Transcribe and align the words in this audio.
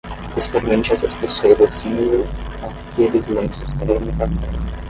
Experimente 0.35 0.91
essas 0.91 1.13
pulseiras 1.13 1.75
cinza 1.75 2.25
com 2.59 2.71
aqueles 3.05 3.27
lenços 3.27 3.73
creme 3.73 4.09
e 4.09 4.15
pastel. 4.17 4.49